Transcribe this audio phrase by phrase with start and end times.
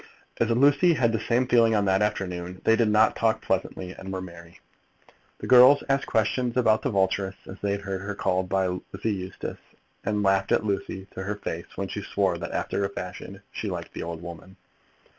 [0.39, 4.19] As Lucy had the same feelings on that afternoon, they did talk pleasantly and were
[4.19, 4.59] merry.
[5.37, 9.13] The girls asked questions about the Vulturess, as they had heard her called by Lizzie
[9.13, 9.59] Eustace,
[10.03, 13.69] and laughed at Lucy to her face when she swore that, after a fashion, she
[13.69, 14.55] liked the old woman.